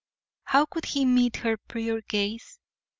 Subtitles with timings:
[0.45, 2.57] How could he meet her pure gaze?